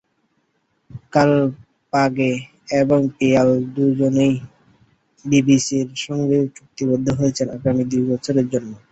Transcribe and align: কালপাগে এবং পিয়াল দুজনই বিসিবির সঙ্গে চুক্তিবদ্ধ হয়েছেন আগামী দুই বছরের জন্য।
কালপাগে 1.13 2.33
এবং 2.81 2.99
পিয়াল 3.17 3.49
দুজনই 3.75 4.33
বিসিবির 5.45 5.89
সঙ্গে 6.05 6.37
চুক্তিবদ্ধ 6.55 7.07
হয়েছেন 7.19 7.47
আগামী 7.57 7.83
দুই 7.91 8.03
বছরের 8.11 8.47
জন্য। 8.53 8.71